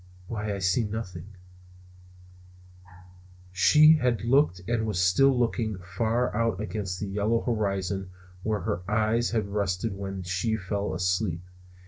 [0.27, 1.27] "Why, I see nothing."
[3.51, 8.09] She had looked and was still looking far out against the yellow horizon
[8.41, 11.43] where her eyes had rested when she fell asleep.